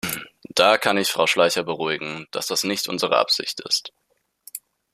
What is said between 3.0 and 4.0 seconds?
Absicht ist.